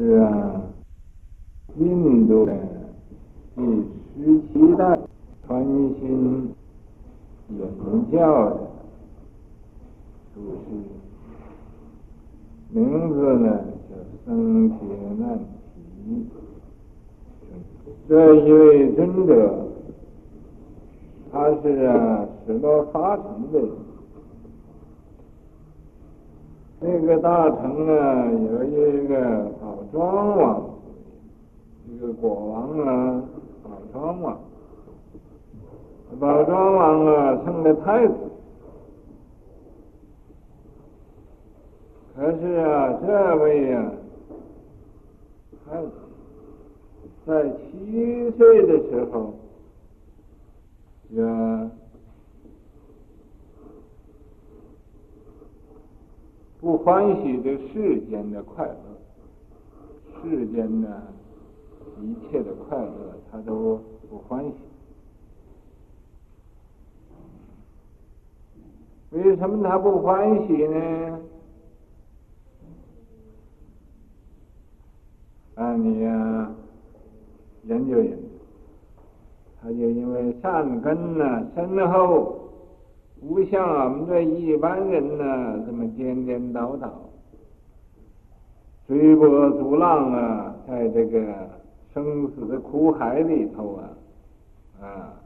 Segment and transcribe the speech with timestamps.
[0.00, 0.62] 是啊，
[1.76, 2.56] 印度的
[3.54, 3.62] 第
[4.16, 4.98] 十七代
[5.46, 6.48] 传心
[7.50, 8.56] 引教的
[10.34, 10.68] 祖师，
[12.70, 13.94] 名字呢叫
[14.24, 14.74] 僧伽
[15.18, 16.24] 难提。
[18.08, 19.68] 这一位尊者，
[21.30, 23.60] 他是啊，十罗法城的。
[26.82, 30.64] 那个大城啊，有一个宝庄王，
[31.86, 33.22] 一个国王啊，
[33.62, 34.40] 宝庄王。
[36.18, 38.14] 宝庄王啊，成了太子。
[42.16, 43.92] 可是啊，这位呀、啊，
[45.68, 45.90] 太子
[47.26, 49.34] 在七岁的时候，
[51.10, 51.70] 呀。
[56.60, 58.74] 不欢喜这世间的快乐，
[60.22, 61.02] 世间的
[62.02, 63.80] 一切的快乐，他都
[64.10, 64.54] 不欢喜。
[69.10, 71.20] 为什么他不欢喜呢？
[75.54, 76.52] 啊，你呀、
[77.64, 78.28] 研究研究，
[79.62, 82.39] 他就因为善根呢深厚。
[83.20, 86.90] 不像我们这一般人呢，这么颠颠倒倒，
[88.86, 91.48] 随波逐浪啊，在这个
[91.92, 93.90] 生死的苦海里头啊，
[94.80, 95.20] 啊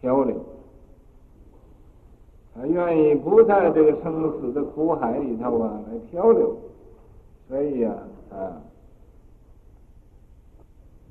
[0.00, 0.36] 漂流。
[2.54, 6.56] 他愿意不在这个生死的苦海里头啊来漂流，
[7.48, 7.92] 所以呀
[8.30, 8.62] 啊，啊，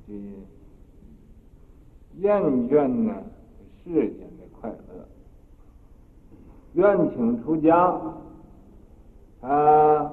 [0.08, 0.14] 这
[2.18, 3.14] 厌倦呢
[3.84, 5.06] 世间的快乐。
[6.74, 8.00] 愿请出家，
[9.42, 10.12] 他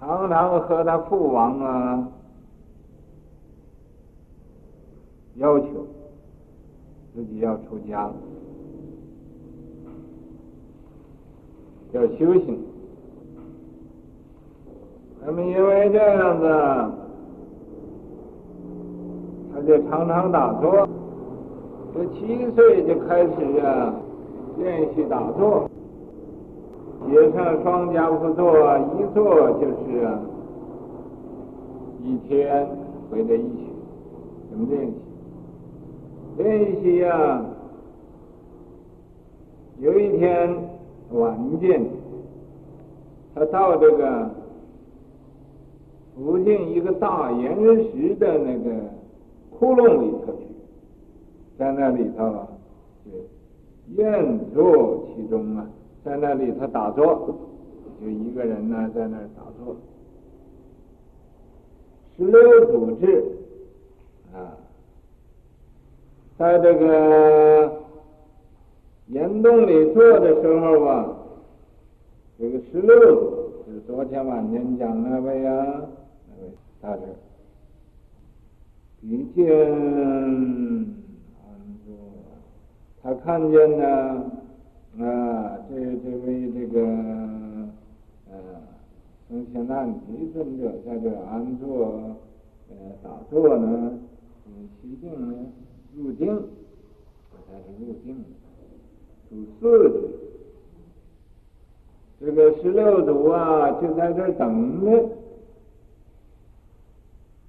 [0.00, 2.08] 常常和他父王啊
[5.36, 5.66] 要求
[7.14, 8.10] 自己要出家，
[11.92, 12.58] 要修行。
[15.24, 16.46] 那么因为这样子，
[19.52, 20.88] 他就常常打坐，
[21.94, 23.94] 这七岁就开始啊。
[24.58, 25.68] 练习打坐，
[27.08, 30.18] 结上双跏趺坐，一坐就是，
[32.02, 32.66] 一天
[33.10, 33.48] 回来一宿，
[34.50, 34.94] 怎么练习？
[36.38, 37.44] 练习呀，
[39.78, 40.56] 有一天
[41.12, 41.84] 晚间，
[43.34, 44.30] 他到这个
[46.16, 48.70] 附近一个大岩石的那个
[49.58, 50.46] 窟窿里头去，
[51.58, 52.48] 在那里头啊，
[53.94, 55.66] 愿坐其中啊，
[56.04, 57.38] 在那里他打坐，
[58.00, 59.76] 就一个人呢在那儿打坐。
[62.16, 63.24] 十六祖智
[64.34, 64.56] 啊，
[66.36, 67.82] 在这个
[69.08, 71.16] 岩洞里坐的时候啊，
[72.38, 75.82] 这个十六祖是昨天晚间讲那位啊，
[76.28, 77.02] 那位大师，
[79.00, 79.44] 比丘。
[83.06, 83.84] 他看见呢，
[84.98, 86.80] 啊，这这位这个，
[88.28, 88.66] 呃、啊，
[89.28, 92.16] 僧伽难提尊者在这安坐，
[92.68, 92.74] 呃，
[93.04, 93.92] 打坐呢，
[94.48, 95.36] 嗯，起定呢，
[95.94, 96.26] 入定，
[97.30, 98.24] 这才是入定，
[99.30, 99.96] 入四句。
[102.18, 105.10] 这个十六祖啊，就在这等呢，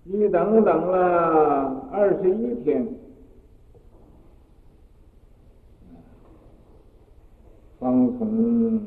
[0.06, 2.88] 一等等了二十一天。
[7.88, 8.82] 方从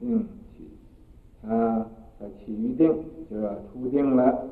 [0.00, 0.64] 定起，
[1.46, 1.86] 啊，
[2.18, 2.90] 他起于定，
[3.30, 4.48] 就要出定了。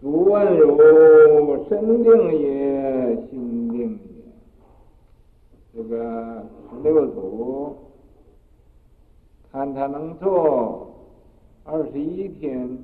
[0.00, 3.98] 祖问汝：身定也，心定也？
[5.74, 7.76] 这个十六祖
[9.52, 10.90] 看他能坐
[11.64, 12.78] 二十一天，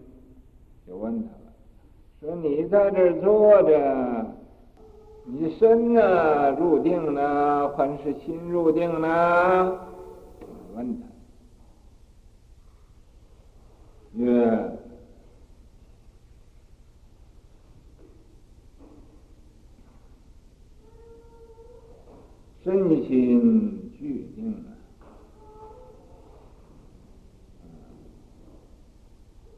[0.86, 1.52] 就问他了，
[2.20, 4.35] 说你在这坐着。
[5.28, 9.78] 你身呢入定呢，还是心入定呢？
[10.74, 11.06] 问他，
[14.14, 14.78] 曰：
[22.62, 24.70] 身心俱定啊。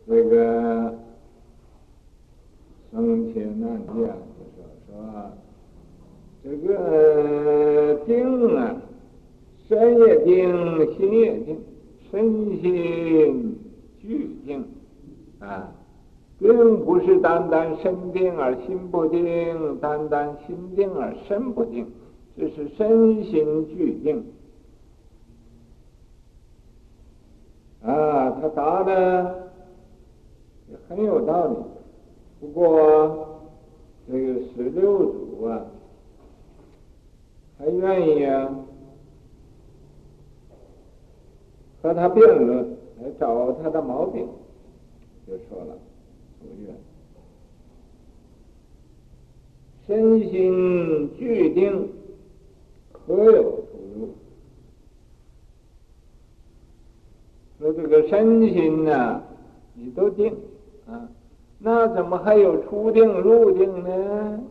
[0.07, 0.99] 这个
[2.91, 3.99] 僧伽难提就
[4.57, 5.31] 说说。
[6.41, 8.81] 这个定啊，
[9.67, 11.61] 身也定，心也定，
[12.11, 13.59] 身心
[14.01, 14.65] 俱定，
[15.41, 15.75] 啊，
[16.39, 16.49] 并
[16.85, 21.87] 不是单单身定而心不定，单单心定而身不定，
[22.35, 24.25] 这是身心俱定。
[27.83, 29.51] 啊，他答的
[30.71, 31.57] 也很有道理，
[32.41, 33.43] 不过
[34.11, 35.67] 这个十六祖啊，
[37.59, 38.51] 还愿意啊
[41.83, 42.71] 和他辩论，
[43.03, 44.27] 来找他的毛病，
[45.27, 45.77] 就说了，
[46.41, 46.75] 不愿，
[49.89, 51.89] 身心俱定，
[52.93, 54.11] 可有出入？
[57.59, 59.23] 说这个身心呢、
[59.73, 60.37] 你都定
[60.87, 61.09] 啊，
[61.59, 64.45] 那怎么还有出定入定呢？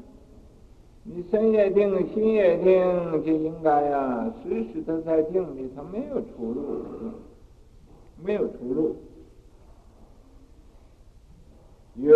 [1.04, 6.82] 你身也定，心也定，就应该、啊，时时都在定里，它没有出入，
[8.26, 8.96] 没有出入。
[11.98, 12.14] 曰：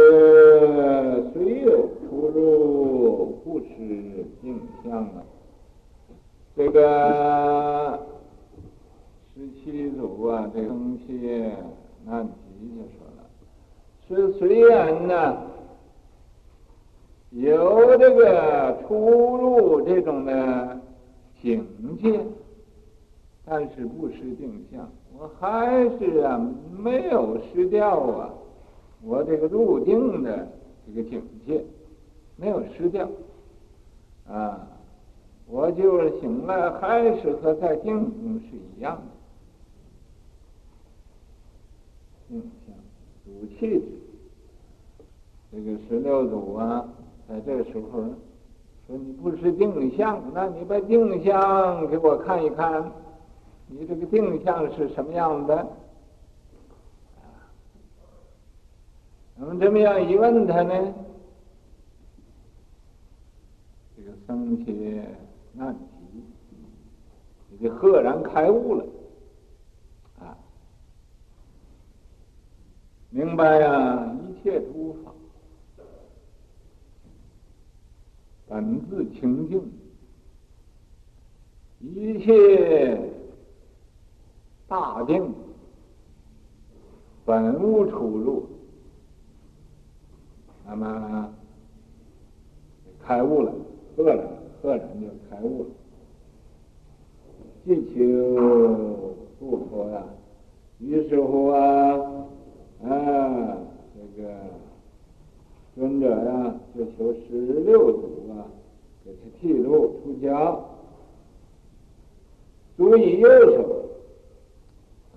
[1.33, 5.23] 虽有出入，不失定相啊。
[6.55, 7.99] 这个。
[9.33, 11.13] 十七祖啊，这东西
[12.05, 12.33] 难题
[12.75, 13.19] 就说了，
[14.07, 15.37] 是虽然呢
[17.31, 20.79] 有这个出入这种的
[21.41, 21.65] 境
[21.99, 22.19] 界，
[23.45, 24.87] 但是不失定相。
[25.17, 26.39] 我还是啊
[26.77, 28.29] 没有失掉啊，
[29.03, 30.47] 我这个入定的
[30.85, 31.63] 这个境界
[32.35, 33.09] 没有失掉
[34.27, 34.67] 啊，
[35.47, 39.01] 我就是醒了还是和在定中是一样的。
[42.29, 42.75] 定相，
[43.25, 43.83] 主气质。
[45.51, 46.87] 这个十六祖啊，
[47.27, 48.15] 在这个时候呢
[48.87, 52.89] 说：“你不是定相，那你把定相给我看一看，
[53.67, 55.67] 你这个定相是什么样的？”
[59.43, 60.93] 那么这么样一问他呢，
[63.97, 64.71] 这个僧伽
[65.53, 66.23] 难题，
[67.49, 68.85] 你就赫然开悟了。
[70.19, 70.37] 啊
[73.09, 75.11] 明白呀、啊，一切诸法
[78.47, 79.73] 本自清净，
[81.79, 83.11] 一切
[84.67, 85.33] 大定
[87.25, 88.47] 本无出入。
[90.65, 91.33] 那么
[93.03, 93.51] 开悟了，
[93.95, 94.17] 赫然
[94.61, 95.69] 赫然就开悟了。
[97.65, 100.03] 祈求不脱呀，
[100.79, 102.17] 于是乎啊。
[102.83, 102.89] 啊，
[103.93, 104.29] 这个
[105.75, 108.49] 尊者呀，就求十六祖啊，
[109.05, 110.57] 给他剃度出家，
[112.75, 113.85] 足以右手。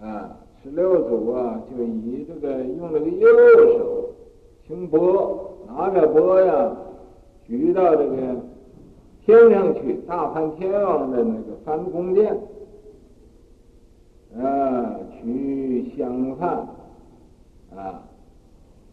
[0.02, 3.26] 啊，十六祖啊，就以这个用这个右
[3.73, 3.74] 手
[4.66, 6.76] 清波，拿着钵呀，
[7.46, 8.16] 举到这个
[9.25, 12.34] 天上去，大梵天王的那个梵宫殿，
[14.38, 16.66] 啊，取香饭。
[17.76, 18.00] 啊，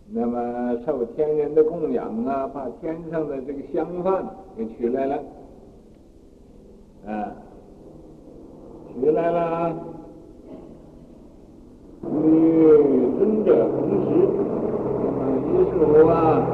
[0.10, 4.26] 那么受天人的供养啊，把天上的这个香饭
[4.58, 5.24] 给取来了，
[7.06, 7.32] 啊，
[9.00, 9.76] 取来了，
[12.04, 12.91] 嗯。
[15.82, 16.46] 主啊，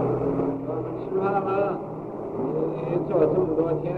[0.67, 1.77] 我们吃饭了，
[2.79, 3.93] 你做这么多天，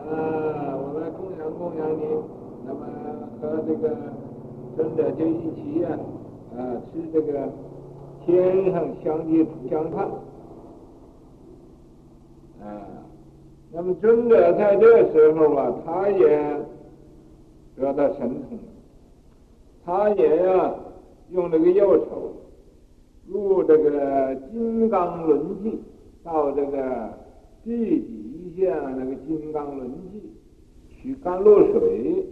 [0.00, 2.00] 啊，我来供养供养你，
[2.64, 2.80] 那么
[3.42, 3.94] 和这个
[4.74, 5.90] 尊者就一起呀、
[6.56, 6.56] 啊。
[6.56, 7.46] 啊，吃这个
[8.24, 10.08] 天上香的香饭，
[12.62, 12.64] 啊，
[13.70, 16.58] 那么尊者在这时候啊，他也
[17.76, 18.58] 得到神通，
[19.84, 20.74] 他也呀、啊、
[21.28, 22.32] 用这个右手
[23.28, 25.80] 入这个金刚轮际，
[26.22, 27.18] 到这个
[27.64, 30.32] 地底下那个金刚轮际
[30.88, 32.26] 取甘露水。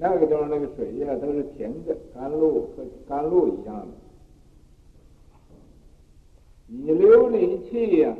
[0.00, 3.88] 那个地方那个水呀，都是甜的，甘露和甘露一样的。
[6.68, 8.14] 以琉璃器呀，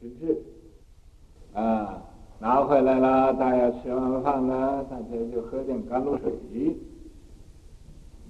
[0.00, 0.42] 实质
[1.52, 2.02] 啊，
[2.40, 6.76] 拿回来了，大家吃完饭了，大家就喝点甘露水。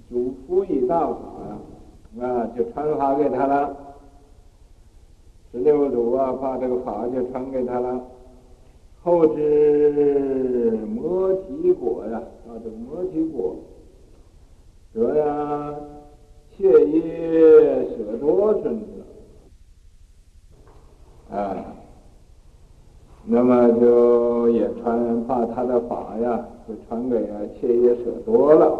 [0.09, 1.15] 嘱咐以大法
[1.47, 1.57] 呀，
[2.19, 3.77] 啊，就传法给他了。
[5.51, 8.01] 十六祖啊，把这个法就传给他了。
[9.03, 13.55] 后知摩提果呀，啊，这个摩提果，
[14.93, 15.75] 这呀，
[16.55, 18.85] 切耶舍多尊者，
[21.35, 21.65] 啊，
[23.25, 28.79] 那么就也传把他的法呀，就传给啊切耶舍多了。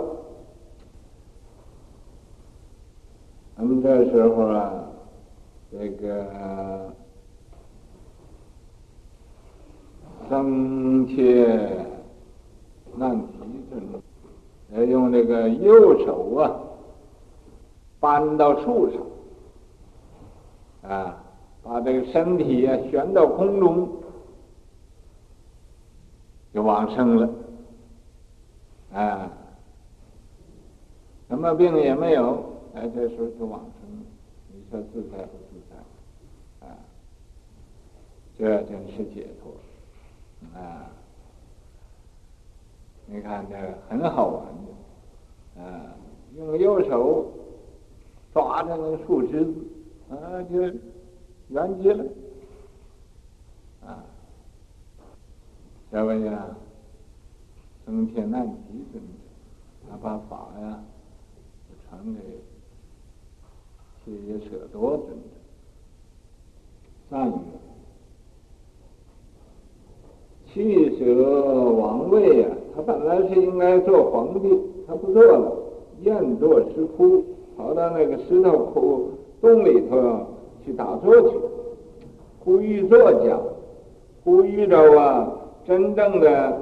[3.64, 4.74] 那么们这时候啊，
[5.72, 6.92] 这个
[10.28, 11.14] 僧伽
[12.96, 13.38] 难提
[13.70, 14.02] 尊者，
[14.74, 16.60] 要用这个右手啊，
[18.00, 18.90] 搬到树
[20.82, 21.24] 上，啊，
[21.62, 23.88] 把这个身体啊悬到空中，
[26.52, 27.30] 就往生了，
[28.92, 29.32] 啊，
[31.30, 32.50] 什么病也没有。
[32.74, 34.06] 哎，这时候就往生，
[34.54, 36.66] 你说自在不自在？
[36.66, 36.78] 啊，
[38.38, 39.54] 这真是解脱
[40.58, 40.90] 啊！
[43.08, 43.56] 你看这
[43.90, 45.96] 很好玩的，啊，
[46.38, 47.30] 用右手
[48.34, 49.54] 抓着那个树枝子，
[50.10, 50.62] 啊，就
[51.50, 52.06] 圆寂了，
[53.86, 54.06] 啊，
[55.92, 56.56] 这位呀，
[57.86, 59.10] 僧伽难提尊者，
[59.90, 60.82] 他把法呀
[61.90, 62.20] 传给。
[64.04, 65.14] 这也舍多尊者，
[67.12, 67.34] 赞曰
[70.52, 75.56] ：“弃舍王位呀，他本来是应该做皇帝，他不做了，
[76.02, 77.24] 愿作石窟，
[77.56, 80.26] 跑到那个石头窟洞里头
[80.66, 81.38] 去打坐去，
[82.44, 83.40] 呼吁作家，
[84.24, 85.32] 呼吁着啊，
[85.64, 86.60] 真正的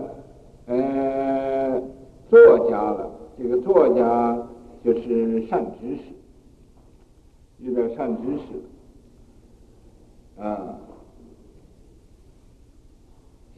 [0.65, 1.81] 呃
[2.29, 3.09] 作家了。
[3.37, 4.47] 这个作家
[4.83, 6.01] 就是善知识。”
[7.61, 8.41] 遇到善知识，
[10.41, 10.77] 啊，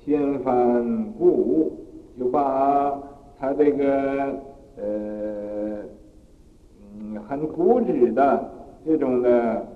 [0.03, 1.71] 掀翻故物，
[2.17, 2.99] 就把
[3.39, 4.35] 他这个
[4.77, 5.83] 呃
[6.99, 8.51] 嗯很固执的
[8.83, 9.67] 这种的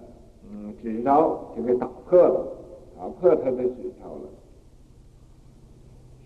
[0.50, 2.48] 嗯执照就给打破了，
[2.98, 4.28] 打破他的执照了。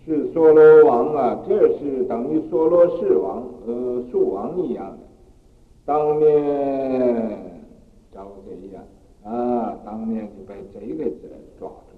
[0.06, 4.98] 是娑罗王啊，这是等于娑罗世王和树王一样的，
[5.84, 7.49] 当面。
[8.20, 8.82] 盗贼呀！
[9.24, 11.10] 啊，当面就被贼给
[11.58, 11.96] 抓住，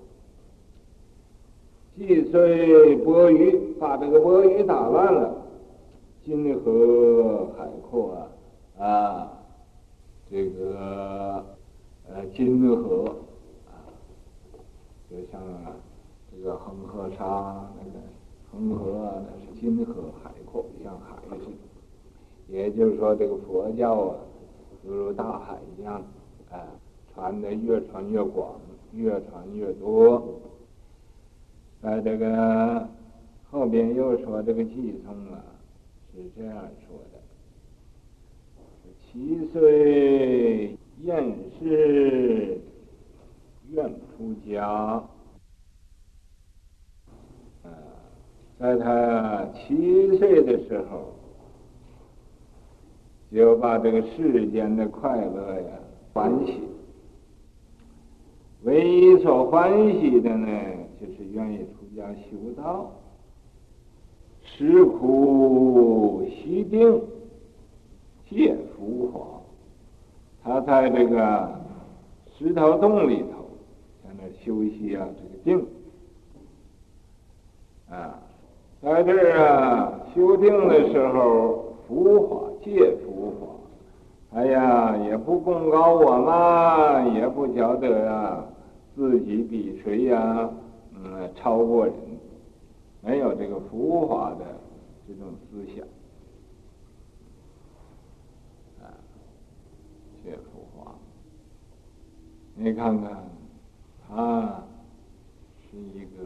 [1.97, 5.35] 击碎钵盂，把这个钵盂打烂了，
[6.25, 8.31] 金河海阔啊！
[8.79, 9.33] 啊，
[10.31, 11.45] 这个
[12.09, 13.05] 呃金河
[13.67, 13.75] 啊，
[15.11, 15.41] 就像
[16.31, 17.99] 这个恒河沙那个
[18.53, 21.53] 恒河，那是金河海阔，像海似的。
[22.49, 24.17] 也就是说，这个佛教啊。
[24.85, 26.03] 犹如大海一样，
[26.51, 26.67] 啊，
[27.15, 28.61] 传的越传越广，
[28.93, 30.41] 越传越多。
[31.81, 32.89] 在这个
[33.51, 35.43] 后边又说这个偈颂啊，
[36.13, 37.21] 是这样说的：
[38.99, 42.61] 七岁厌世
[43.71, 45.05] 愿出家，
[48.59, 51.22] 在他七岁的时候。
[53.33, 55.69] 就把这个世间的快乐呀
[56.13, 56.61] 欢喜，
[58.65, 60.47] 唯一所欢喜的呢，
[61.01, 62.93] 就是愿意出家修道，
[64.45, 67.01] 吃苦习定，
[68.29, 69.41] 戒浮华。
[70.45, 71.61] 他在这个
[72.37, 73.49] 石头洞里头，
[74.05, 75.67] 在那休息啊，这个定
[77.89, 78.21] 啊，
[78.83, 83.35] 在这儿啊修定的时候，浮华戒浮。
[84.31, 88.47] 哎呀，也不供高我嘛，也不觉得啊
[88.97, 90.49] 自己比谁呀，
[90.95, 91.95] 嗯，超过人，
[93.03, 94.39] 没有这个浮华的
[95.07, 95.85] 这种思想，
[98.81, 98.89] 啊，
[100.25, 100.95] 戒浮华。
[102.55, 103.23] 你看看，
[104.09, 104.63] 他
[105.71, 106.25] 是一个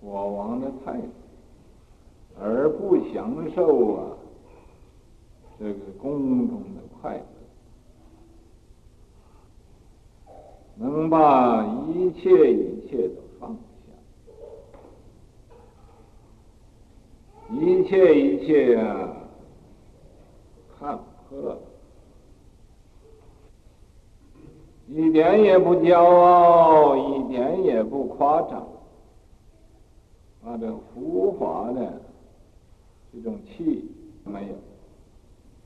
[0.00, 1.08] 国王的太子，
[2.40, 4.15] 而不享受啊
[5.58, 6.80] 这个宫中的。
[7.02, 7.24] 快乐，
[10.76, 13.54] 能把一切一切都放
[13.86, 13.92] 下，
[17.54, 19.14] 一切一切、啊，
[20.78, 20.98] 看
[21.28, 21.58] 破，
[24.88, 28.66] 一点也不骄傲，一点也不夸张，
[30.42, 32.00] 把这浮华的
[33.12, 33.90] 这种气
[34.24, 34.54] 没有，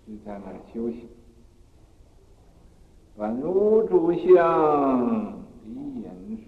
[0.07, 1.09] 是在那修行。
[3.17, 5.35] 本无主相
[5.67, 6.45] 离言说，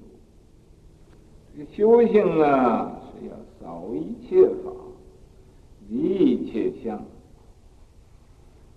[1.55, 4.73] 这个修行啊，是要扫一切法，
[5.89, 7.05] 离一切相，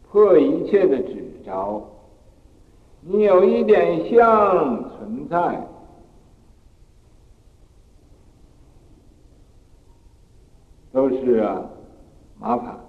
[0.09, 1.89] 破一切的执着。
[3.01, 5.67] 你有一点相存在，
[10.91, 11.69] 都是啊
[12.39, 12.84] 麻烦。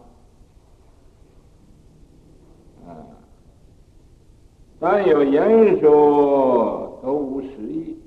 [4.87, 7.99] 凡有言说，都无实义。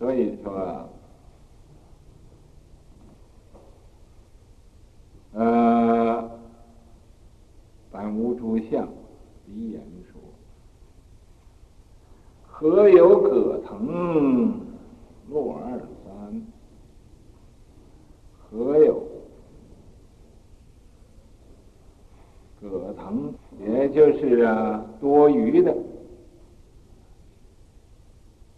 [0.00, 0.88] 所以说，
[5.34, 6.28] 呃，
[7.92, 8.88] 凡无诸相，
[9.46, 9.80] 离言
[10.10, 10.20] 说。
[12.48, 14.60] 何有葛藤
[15.30, 16.46] 落二三？
[18.50, 19.06] 何有
[22.60, 23.32] 葛藤？
[23.64, 25.76] 也就是啊，多余的，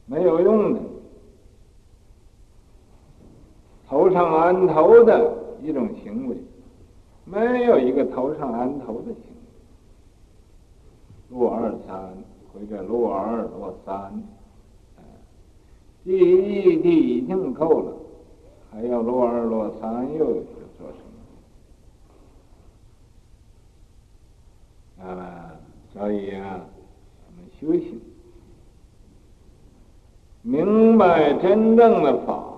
[0.07, 0.81] 没有用的。
[3.87, 6.37] 头上安头的一种行为，
[7.25, 9.21] 没有一个头上安头的行为。
[11.31, 11.97] 落二三
[12.53, 14.23] 或者落二落三，
[16.05, 17.93] 第一地已经够了，
[18.71, 20.87] 还要落二落三，又做
[24.94, 25.55] 什啊，
[25.93, 26.67] 所以啊，
[27.27, 28.01] 我们修行，
[30.43, 32.51] 明白真正的法。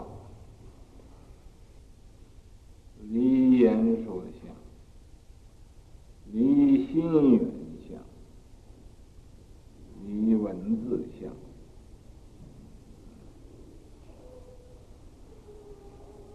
[3.09, 4.53] 离言说相，
[6.33, 7.41] 离心缘
[7.89, 7.97] 相，
[10.05, 11.31] 离文字相。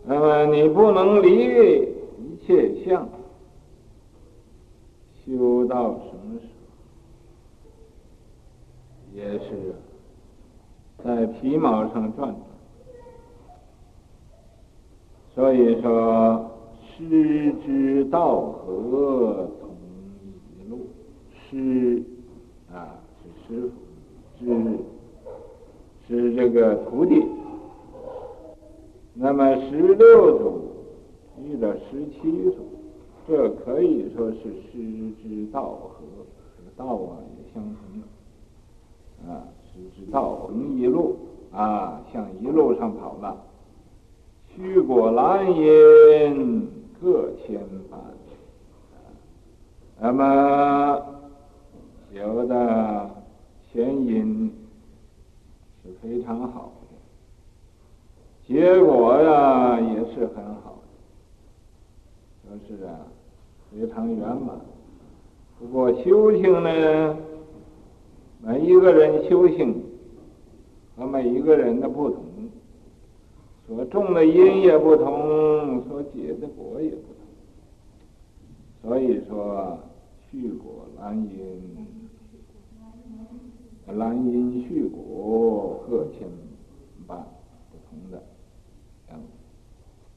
[0.05, 1.27] 那么你不能离
[2.17, 3.09] 一切相，
[5.25, 6.47] 修到什么时
[9.13, 9.75] 候，也是
[11.03, 12.35] 在皮毛上转转。
[15.35, 16.47] 所以说。
[16.97, 18.05] 师之
[18.91, 19.69] 同
[20.59, 20.87] 一路，
[21.33, 22.03] 师
[22.71, 22.99] 啊
[23.47, 23.71] 是师
[24.39, 24.49] 傅，
[26.07, 27.23] 是是这个徒弟。
[29.13, 30.61] 那么十六祖
[31.43, 32.57] 遇到十七祖，
[33.27, 36.03] 这可以说是师之道合，
[36.57, 41.15] 这个道啊也相同啊，师之道同一路
[41.51, 43.41] 啊，向一路上跑了。
[44.53, 46.67] 虚果兰因。
[47.03, 47.99] 各千般，
[50.03, 50.99] 那么
[52.11, 53.07] 有的
[53.71, 54.51] 前因
[55.83, 56.97] 是非常好的，
[58.47, 60.79] 结果呀也是很好
[62.49, 62.97] 的，就是啊
[63.71, 64.59] 非常圆满。
[65.59, 67.15] 不过修行呢，
[68.41, 69.83] 每一个人修行
[70.97, 72.23] 和每一个人的不同。
[73.67, 77.21] 所种的因也不同，所结的果也不同。
[78.81, 79.77] 所以说，
[80.31, 81.85] 续果兰因，
[83.97, 86.25] 兰因续果各千
[87.05, 87.17] 般
[87.69, 88.23] 不同的。
[89.11, 89.19] 嗯，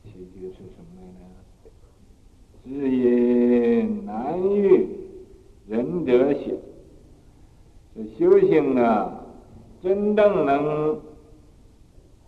[0.05, 1.27] 其句是什么来
[1.65, 1.67] 着？
[2.65, 4.89] 知音难遇，
[5.67, 6.57] 仁者险。
[7.97, 9.27] 这修行啊，
[9.83, 11.01] 真正能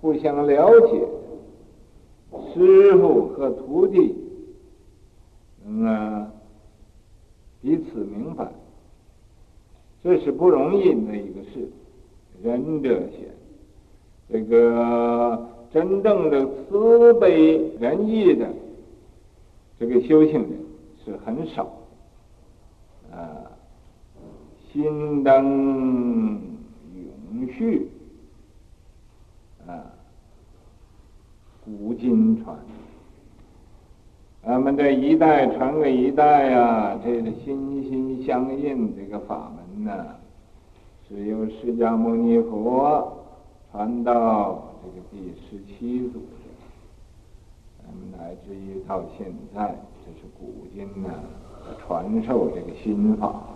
[0.00, 1.08] 互相了解。
[2.52, 4.14] 师傅和徒弟，
[5.64, 6.32] 嗯啊，
[7.66, 8.48] 彼此明白，
[10.00, 11.68] 这是不容易的一个事。
[12.40, 13.28] 仁者贤，
[14.30, 18.48] 这个真正的慈悲仁义的
[19.80, 20.52] 这个修行人
[21.04, 21.64] 是很少，
[23.10, 23.50] 啊，
[24.70, 26.40] 心灯
[27.34, 27.90] 永续，
[29.66, 29.90] 啊。
[31.64, 32.56] 古今传，
[34.44, 40.06] 咱我们这一代传给一代呀，这个心心相印这个法门呢，
[41.08, 43.16] 是由释迦牟尼佛
[43.70, 46.18] 传到这个第十七祖，
[47.78, 49.72] 咱们乃至于到现在，
[50.04, 51.10] 这是古今呢
[51.86, 53.55] 传授这个心法。